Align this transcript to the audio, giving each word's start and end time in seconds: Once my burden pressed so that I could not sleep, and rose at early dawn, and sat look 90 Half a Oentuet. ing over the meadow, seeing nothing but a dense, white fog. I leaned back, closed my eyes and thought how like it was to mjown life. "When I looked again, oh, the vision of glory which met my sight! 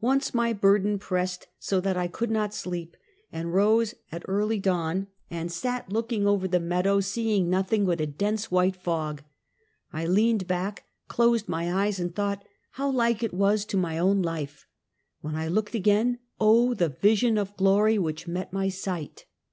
Once 0.00 0.34
my 0.34 0.52
burden 0.52 0.98
pressed 0.98 1.46
so 1.60 1.80
that 1.80 1.96
I 1.96 2.08
could 2.08 2.28
not 2.28 2.52
sleep, 2.52 2.96
and 3.30 3.54
rose 3.54 3.94
at 4.10 4.24
early 4.26 4.58
dawn, 4.58 5.06
and 5.30 5.52
sat 5.52 5.92
look 5.92 6.10
90 6.10 6.16
Half 6.16 6.16
a 6.16 6.16
Oentuet. 6.16 6.16
ing 6.16 6.26
over 6.26 6.48
the 6.48 6.58
meadow, 6.58 6.98
seeing 6.98 7.48
nothing 7.48 7.86
but 7.86 8.00
a 8.00 8.06
dense, 8.06 8.50
white 8.50 8.74
fog. 8.74 9.22
I 9.92 10.06
leaned 10.06 10.48
back, 10.48 10.86
closed 11.06 11.48
my 11.48 11.72
eyes 11.72 12.00
and 12.00 12.12
thought 12.12 12.44
how 12.72 12.90
like 12.90 13.22
it 13.22 13.32
was 13.32 13.64
to 13.66 13.76
mjown 13.76 14.24
life. 14.24 14.66
"When 15.20 15.36
I 15.36 15.46
looked 15.46 15.76
again, 15.76 16.18
oh, 16.40 16.74
the 16.74 16.88
vision 16.88 17.38
of 17.38 17.56
glory 17.56 17.96
which 17.96 18.26
met 18.26 18.52
my 18.52 18.70
sight! 18.70 19.24